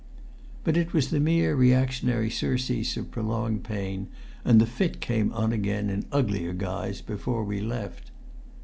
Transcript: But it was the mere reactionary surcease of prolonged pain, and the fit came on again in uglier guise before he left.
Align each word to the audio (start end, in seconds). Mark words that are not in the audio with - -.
But 0.63 0.77
it 0.77 0.93
was 0.93 1.11
the 1.11 1.19
mere 1.19 1.53
reactionary 1.55 2.31
surcease 2.31 2.97
of 2.97 3.11
prolonged 3.11 3.63
pain, 3.63 4.07
and 4.43 4.59
the 4.59 4.65
fit 4.65 4.99
came 4.99 5.31
on 5.31 5.53
again 5.53 5.91
in 5.91 6.07
uglier 6.11 6.53
guise 6.53 7.01
before 7.01 7.51
he 7.53 7.61
left. 7.61 8.09